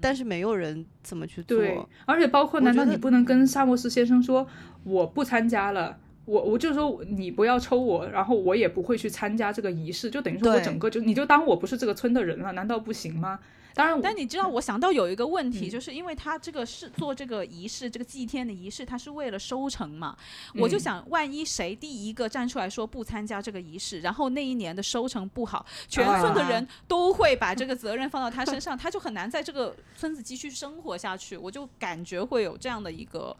[0.00, 1.58] 但是没有人怎么去做。
[1.58, 4.46] 对，而且包括，难道你不能跟萨默斯先生说，
[4.82, 5.96] 我不参加了？
[6.24, 13.38] 我我就说你不要抽我，然后我也不会去参加这个仪式，就等于说我整个就你就当我不是这个村的人了，难道不行吗？
[13.74, 20.14] 当然，但你知道，我想到有一个问题，嗯就是因为他这个是做这个仪式，这个祭天的仪式，他是为了收成嘛。
[20.56, 31.34] 我就嗯想，万一谁第一个站出来说不参加这个仪式，然后那一年的收成不好，全村的人都会把这个责任放到他身上，他就很难在这个村子继续生活下去。
[31.34, 33.34] 我就感觉会有这样的一个，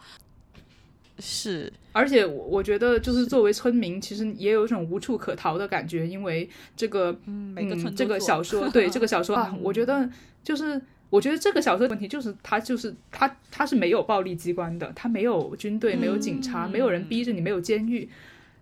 [1.18, 10.08] 是而且我我觉得就是作为村民，其实也有一种无处可逃的感觉，因为这个嗯，每个村嗯、 这个小说，对这个小说啊，我觉得
[10.42, 10.80] 就是。
[11.12, 18.08] 我觉得这个小说的问题就是，它就是它，它是没有暴力机关的，它没有军队，没有警察，没有人逼着你，没有监狱，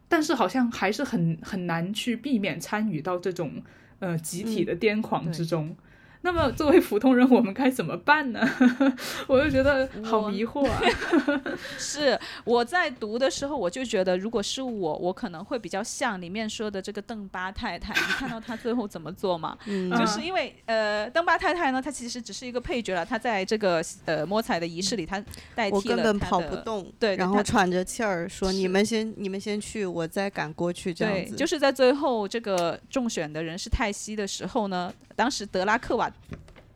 [0.09, 3.53] 但是好像还是很很难去避免参与到这种
[4.01, 5.77] 呃集体的癫狂之中。
[6.22, 8.40] 那么作为普通人，我们该怎么办呢？
[9.26, 10.80] 我就觉得好我迷惑啊。
[11.78, 17.94] 是我在读的时候，我就觉得，如果是我，我可能会比较像里面说的这个邓巴太太。
[17.94, 19.56] 你看到她最后怎么做吗？
[19.66, 25.18] 嗯就是因为呃，邓巴太太呢，她其实只是一个配角了，她在这个呃摸彩的仪式里，她
[25.54, 36.10] 代替了我根本跑不动，对对他然后喘着气儿说：“你们先，你们先去，我再赶过去。”这样对，子，就是在最后这个中选的人是泰西的时候呢，当时德拉克瓦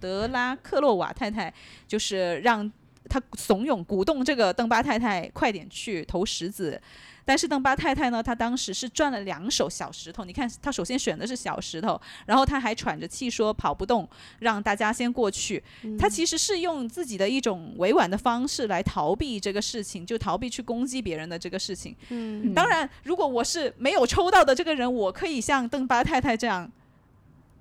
[0.01, 1.53] 德拉克洛瓦太太
[1.88, 2.70] 就是让
[3.09, 6.81] 他怂恿鼓动这个邓巴太太快点去投石子。
[7.27, 10.27] 但是邓巴太太呢，她当时是转了两手小石头。
[10.27, 14.07] 你看，她首先选的是小石头， 然后她还喘着气说跑不动，
[14.40, 15.62] 让大家先过去。
[15.99, 21.97] 她其实是用自己的一种委婉的方式来逃避这个事情，就逃避去攻击别人的这个事情。
[22.11, 26.70] 嗯，当然，如果我是没有抽到的这个人，我可以像邓巴太太这样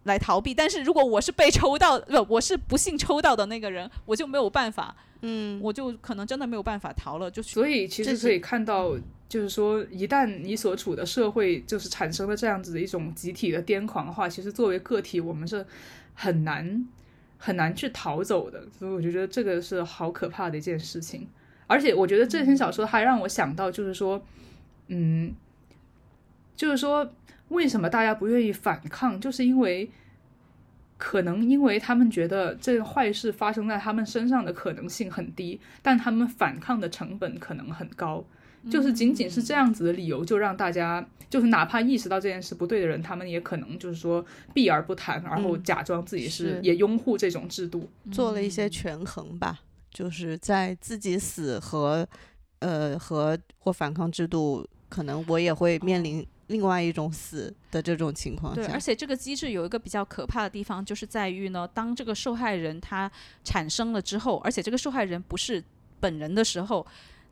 [0.03, 7.41] 来逃避；但是如果我是被抽到，不，我是不幸抽到的那个人，我就没有办法，嗯，我就可能真的没有办法逃了，就。
[7.41, 8.97] 所以其实可以看到，
[9.29, 15.65] 就是说，一旦你所处的社会就是产生了这样子的一种集体的癫狂的话，其实作为个体，我们是
[16.13, 16.85] 很难
[17.37, 18.63] 很难去逃走的。
[18.77, 21.27] 所以我就觉得这个是好可怕的一件事情。
[21.65, 24.21] 而且我觉得这篇小说还让我想到，就是说，
[24.87, 25.33] 嗯，
[26.55, 27.09] 就是说，
[27.53, 29.89] 为什么大家不愿意反抗，就是因为。
[30.95, 38.23] 可能因为他们觉得这个坏事发生在他们身上的可能性很低，但他们反抗的成本可能很高。
[38.71, 47.89] 就是仅仅是这样子的理由，就让大家就是哪怕意识到这件事不对的人，他们也可能就是说避而不谈，然后假装自己是是也拥护这种制度。
[48.09, 49.59] 做了一些权衡吧。
[49.91, 52.07] 就是在自己死和
[52.59, 63.09] 呃和或反抗制度，可能我也会面临另外一种死的这种情况对，而且这个机制有一个比较可怕的地方，就是在于呢，当这个受害人他
[63.43, 65.63] 产生了之后，而且这个受害人不是
[65.99, 66.85] 本人的时候，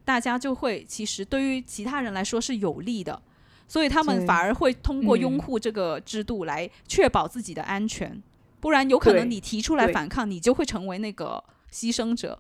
[0.06, 3.22] 大家就会其实对于其他人来说是有利的，
[3.68, 8.22] 所以他们反而会通过拥嗯护这个制度来确保自己的安全，
[8.60, 12.40] 不然有可能你提出来反抗，你就会成为那个牺牲者。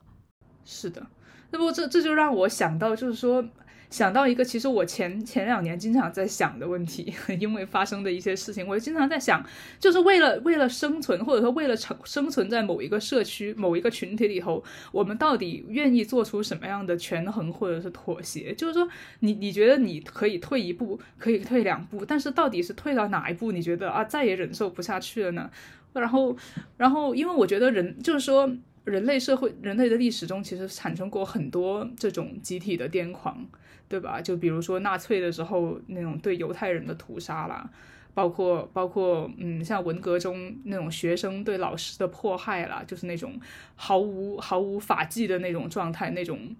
[0.63, 1.05] 是的，
[1.51, 3.43] 那么这这就让我想到，就是说
[3.91, 9.45] 想到一个其实我前前两年经常在想的问题， 因为发生的一些事情，我经常在想，
[9.79, 18.53] 就是为了为了生存，或者说为了生生存在某一个社区、某一个群体里头，我们到底愿意做出什么样的权衡或者是妥协？
[18.55, 18.87] 就是说，
[19.19, 25.51] 你你觉得你可以退一步，可以退两步，但是到底是退到哪一步，你觉得啊再也忍受不下去了呢？
[25.93, 26.33] 然后，
[26.77, 28.49] 然后，因为我觉得人就是说，
[28.85, 33.45] 人类社会、人类的历史中，其实产生过很多这种集体的癫狂，
[33.91, 34.21] 对吧？
[34.21, 37.69] 就比如说纳粹的时候那种对犹太人的屠杀啦，
[38.13, 43.37] 包括包括嗯，像文革中那种学生对老师的迫害啦，就是那种
[43.75, 46.55] 毫无毫无法纪的那种状态，那种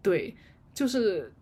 [0.00, 0.36] 对，
[0.72, 1.32] 就是。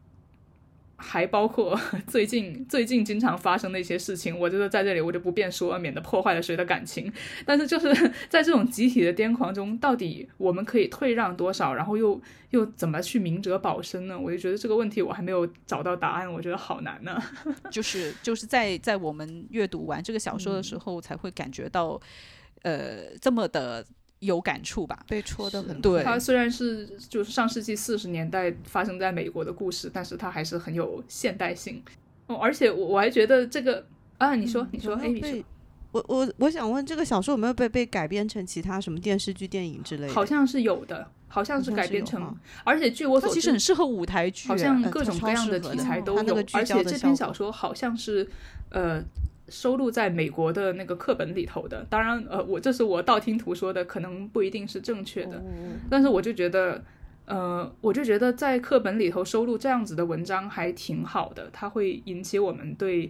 [1.00, 7.10] 还包括 最近最近经常发生的一些事情，我觉得在这里我就不便说了，免得破坏了谁的感情。
[7.46, 7.88] 但是就是
[8.28, 12.20] 在这种集体的癫狂中，到底我们可以退让多少，然后又
[12.50, 14.18] 又怎么去明哲保身呢？
[14.18, 17.20] 我就觉得这个问题我还没有找到答案，我觉得好难呢、
[17.72, 22.00] 就是就是在在我们阅读完这个小说的嗯时候，才会感觉到，
[22.62, 23.84] 呃，这么的
[24.20, 24.98] 有感触吧。
[25.08, 31.82] 被戳的很对它虽然是就是上世纪四十年代发生在美国的故事，但是它还是很有现代性。
[32.26, 33.84] 哦，而且我我还觉得这个
[34.18, 35.44] 啊，你说你说有没 A 你说，
[35.92, 40.12] 我我我想问，这个小说有没有被被改编成其他什么电视剧、电影之类的？
[40.12, 46.14] 好像是有的，好像是改编成而且据我它其实所知很适合舞台剧，好像各种各样的的题材都
[46.52, 48.28] 而且这篇小说好像是
[48.68, 49.02] 呃
[49.50, 51.84] 收录在美国的那个课本里头的。
[51.90, 55.42] 当然，呃，我这是我道听途说的，可能不一定是正确的，哦
[55.90, 56.82] 但是我就觉得。
[57.26, 63.08] 呃，我就觉得在课本里头收录这样子的文章还挺好的，它会引起我们对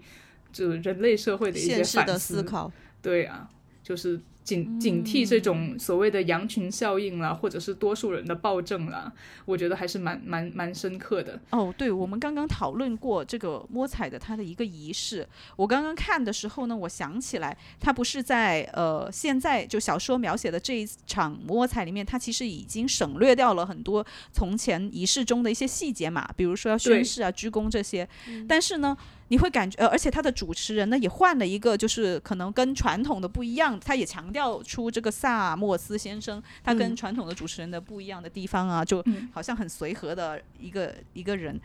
[0.53, 2.35] 就人类社会的一些反思。
[2.37, 2.71] 思考，
[3.01, 3.49] 对啊，
[3.83, 4.21] 就是
[4.51, 9.13] 警警惕这种所谓的羊群效应啦，或者是多数人的暴政啦，
[9.45, 11.39] 我觉得还是蛮蛮蛮深刻的。
[11.51, 15.25] 哦，对，我们刚刚讨论过这个摸彩的它的一个仪式。
[15.55, 28.09] 我刚刚看的时候呢，我想起来，它不是在呃现在就小说描写的这一场摸彩里面，它其实已经省略掉了很多从前仪式中的一些细节嘛，比如说要宣誓啊、鞠躬这些。
[28.49, 28.97] 但是呢，
[29.31, 41.59] 你会感觉，呃，而且他的主持人呢也换了一个，就是可能跟传统的不一样，他也强调出这个萨莫斯先生他跟嗯传统的主持人的不一样的地方啊，就嗯好像很随和的一个一个人。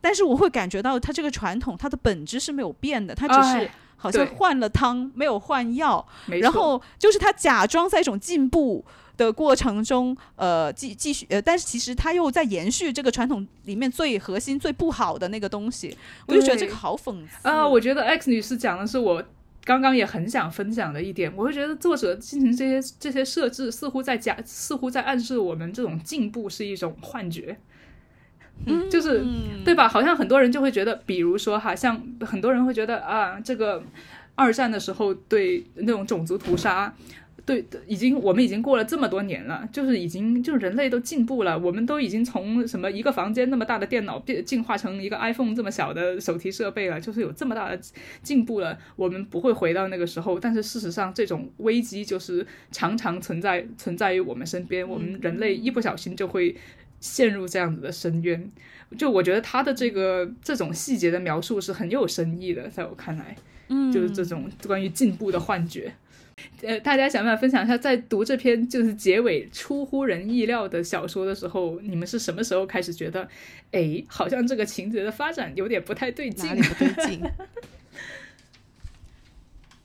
[0.00, 6.02] 但是我会感觉到他这个传统，它的本质是没有变的，他只是哎好像换了汤，没有换药。
[6.40, 8.82] 然后就是他假装在一种进步
[9.24, 15.94] 的过程中，呃，继继续，呃，但是其实他又在延续这个传统里面最核心、最不好的那个东西，
[16.26, 19.22] 我就觉得这个好讽刺啊、我觉得 X 女士讲的是我
[19.62, 21.30] 刚刚也很想分享的一点。
[21.36, 27.58] 我会觉得作者进行这些这些设置，似乎在假，似乎在暗示我们这种进步是一种幻觉。
[28.64, 29.24] 嗯，就是
[29.64, 29.86] 对吧？
[29.86, 33.82] 好像很多人就会觉得，比如说哈，像很多人会觉得啊，这个
[34.34, 36.94] 二战的时候对那种种族屠杀。
[37.50, 47.80] 对，已经我们已经过了这么多年了，就是已经就是人类都进步了，我们都已经从什么一个房间那么大的电脑变进化成一个 iPhone 这么小的手提设备了，就是有这么大的
[48.22, 50.38] 进步了，我们不会回到那个时候。
[50.38, 56.54] 但是事实上，这种危机就是常常存在存在于我们身边，我们人类一不小心就会
[57.00, 58.48] 陷入这样子的深渊。
[58.96, 63.34] 就我觉得他的这个这种细节的描述是很有深意的，在我看来，
[63.68, 65.92] 嗯，就是这种关于进步的幻觉。
[66.62, 73.26] 呃，大家想不想分享一下，在读这篇就是结尾出乎人意料的小说的时候，你们是什么时候开始觉得，
[73.72, 76.62] 哎，好像这个情节的发展有点不太对劲哪里？
[76.62, 77.20] 不对劲？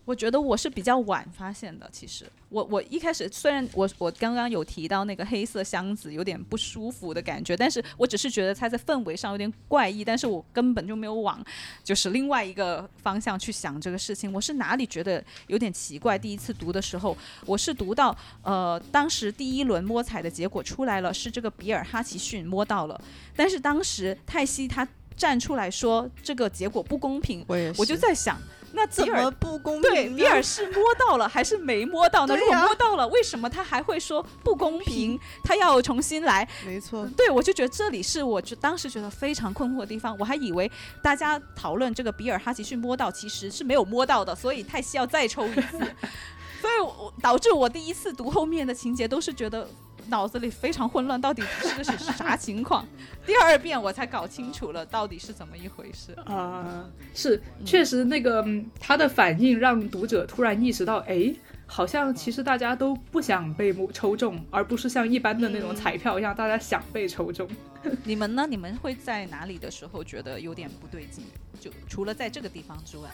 [0.06, 1.90] 我觉得我是比较晚发现的。
[1.92, 11.44] 其实我我一开始虽然我我刚刚有提到那个黑色箱子有点不舒服的感觉，但是我只是觉得它在氛围上有点怪异，但是我根本就没有往
[11.84, 14.32] 就是另外一个方向去想这个事情。
[14.32, 16.18] 我是哪里觉得有点奇怪？
[16.18, 23.02] 第一次读的时候，我是读到呃，当时第一轮摸彩的结果出来了，是这个比尔哈奇逊摸到了，
[23.36, 24.88] 但是当时泰西他。
[25.18, 28.38] 站出来说这个结果不公平，我也，我就在想，
[28.76, 30.18] 那怎么不公平对，呢？
[30.18, 32.36] 比尔是摸到了还是没摸到呢？
[32.36, 35.20] 如果摸到了，为什么他还会说不公平？
[35.44, 36.48] 他要重新来？
[36.66, 40.16] 没错，对，我就觉得这里是我就当时觉得非常困惑的地方。
[40.20, 40.70] 我还以为
[41.02, 45.80] 大家讨论这个比尔哈奇逊摸到，其实是没有摸到的，所以泰西要再抽一次。
[46.62, 49.68] 所以我导致我第一次读后面的情节都是觉得
[50.08, 52.86] 脑子里非常混乱，到底这是啥情况？
[53.26, 56.14] 第二遍我才搞清楚了到底是怎么一回事。
[56.26, 61.34] 啊、是确实那个嗯他的反应让读者突然意识到，哎，
[61.66, 67.48] 好像其实大家都不想被抽抽中，而不是像一般的那种嗯彩票一样，大家想被抽中。
[68.04, 68.46] 你们呢？
[68.48, 71.24] 你们会在哪里的时候觉得有点不对劲？
[71.60, 73.10] 就除了在这个地方之外，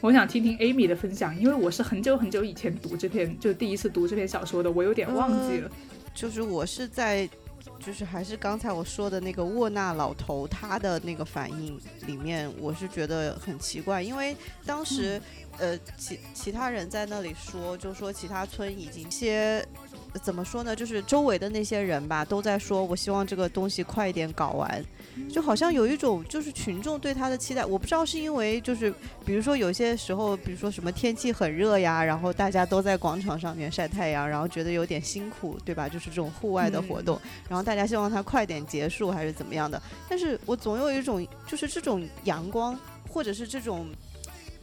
[0.00, 5.70] 我想听听 Amy 的分享，因为我是很久很久以前读这篇，就第一次读这篇小说的，我有点忘记了。
[6.16, 7.28] 就是我是在，
[7.78, 15.20] 就是还是刚才我说的那个沃纳老头他的那个反应里面，我是觉得很奇怪，因为当时、
[15.58, 19.64] 呃其其他人在那里说，就说其他村已经一些。
[20.16, 20.74] 呃怎么说呢？
[20.74, 24.82] 就是周围的那些人吧，都在说，我希望这个东西快一点搞完，
[25.28, 27.66] 就好像有一种就是群众对他的期待。
[27.66, 28.92] 我不知道是因为就是
[29.26, 35.86] 比如说有些时候，比如说什么天气很热呀，然后大家都在广场上面晒太阳，然后觉得有点辛苦，对吧？
[35.86, 39.80] 就是这种户外的活动，然后大家希望它快点结束，还是怎么样的？
[40.08, 43.86] 但是我总有一种就是这种阳光，或者是这种。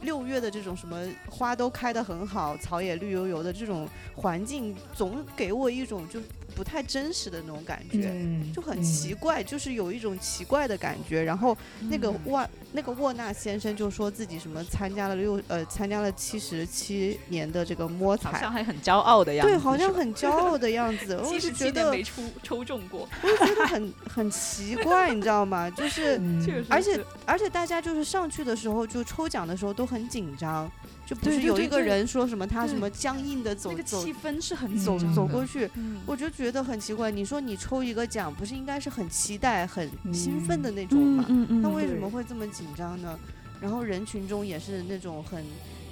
[0.04, 6.20] 六月的这种什么花都开得很好，草也绿油油的这种环境，总给我一种就
[6.54, 8.10] 不太真实的那种感觉。
[8.14, 11.22] 嗯，就很奇怪，就是有一种奇怪的感觉。
[11.22, 11.56] 然后
[11.90, 19.52] 那个沃、那个沃纳先生就说自己什么参加了六呃参加了七十七年的这个摸好彩像，还很骄傲的样子。
[19.52, 21.16] 对，好像很骄傲的样子。
[21.22, 25.68] 我七十就觉得没抽抽中过，我就觉得很 很奇怪，你知道吗？
[25.76, 30.70] 就是嗯而且而且大家就是上去的时候就抽奖的时候都很紧张，
[31.06, 37.10] 就不是有一个人说什么他什么僵硬的走那个走气氛是很走走过去，嗯我就觉得很奇怪。
[37.10, 41.26] 你说你抽一个奖，不是应该是很期待、很兴奋的那种吗？
[41.62, 43.18] 那为什么会这么紧张呢？
[43.60, 45.42] 然后人群中也是那种很，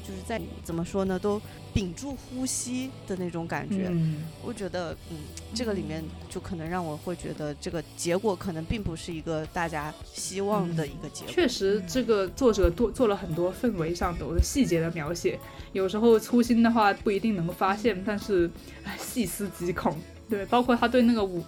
[0.07, 1.41] 就是在怎么说呢，都
[1.73, 3.89] 屏住呼吸的那种感觉。
[3.91, 5.17] 嗯我觉得，嗯，
[5.55, 11.33] 这个里面就可能让我会觉得这个结果可能并不是一个大家希望的一个结果。
[11.33, 15.39] 确实，这个作者多做了很多氛围上的细节的描写，
[15.73, 18.51] 有时候粗心的话不一定能够发现，但是
[18.85, 19.97] 哎细思极恐。
[20.29, 21.45] 对，包括他对那个舞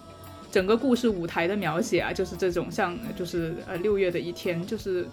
[0.51, 5.07] 整个故事舞台的描写啊，就是这种像就是呃六月的一天，就是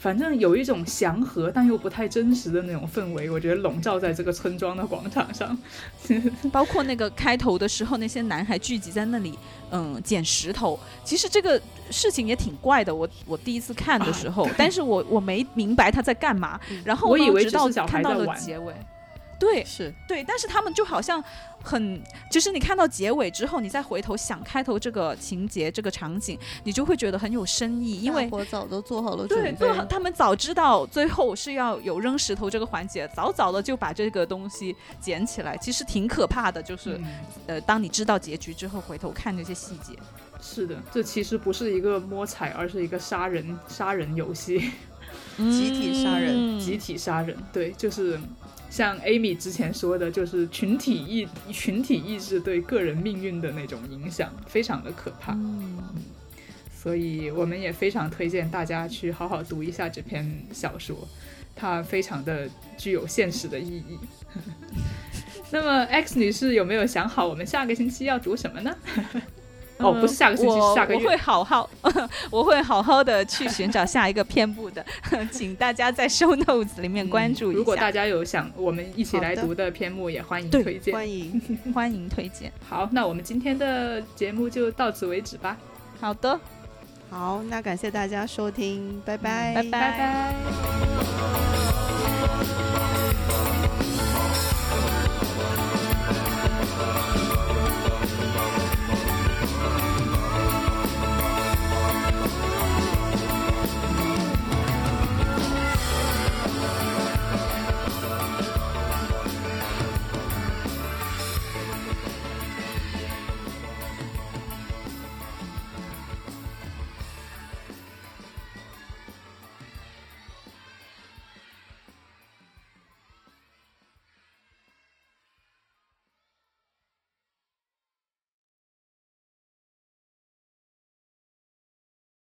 [0.00, 5.56] 反正有一种祥和但又不太真实的那种氛围，我觉得笼罩在这个村庄的广场上。
[6.50, 9.38] 包括那个开头的时候，那些男孩聚集在那里，
[9.70, 10.80] 嗯，捡石头。
[11.04, 12.94] 其实这个事情也挺怪的。
[12.94, 16.58] 我我第一次看的时候，但是我我没明白他在干嘛。
[16.82, 18.72] 然后我以为直到只是看到了结尾，
[19.40, 21.24] 对是，对，但是他们就好像
[21.64, 29.72] 很，就是你看到结尾之后，你再回头想开头这个情节、这个场景，你就会觉得很有深意，因为我早都做好了对，准备做。
[29.72, 36.62] 好他们早知道最后是要有扔石头这个环节，早早的就把这个东西捡起来，其实挺可怕的。
[36.62, 37.06] 就是、嗯
[37.46, 39.94] 呃，当你知道结局之后，回头看那些细节，
[40.40, 44.70] 是的，这其实不是一个摸彩，而是一个杀人杀人游戏。
[45.36, 48.20] 集体杀人嗯集体杀人，对，就是
[48.70, 55.34] 像 Amy 之前说的，就是群体意群体意志对个人命运的那种影响，非常的可怕。
[55.34, 55.76] 嗯
[56.82, 60.96] 所以我们也非常推荐大家去好好读一下这篇小说，
[61.54, 62.48] 它非常的
[62.78, 63.98] 具有现实的意义。
[65.52, 68.74] 那么 X 女士有没有想好我们下个星期要读什么呢？
[69.80, 71.16] 哦，不是下个星期，是下个月我会。
[71.16, 71.70] 好好，
[72.30, 74.84] 我会好好 的去寻找下一个篇部的，
[75.30, 77.56] 请大家在 show notes 里面关注一下。
[77.56, 80.94] 嗯如果大家有想我们一起来读的篇目，也欢迎推荐。
[80.94, 81.40] 欢迎，
[81.74, 82.50] 欢迎推荐。
[82.68, 85.56] 好，那我们今天的节目就到此为止吧，
[86.00, 86.38] 好的，
[87.10, 91.49] 好，那感谢大家收听，拜拜，拜拜拜拜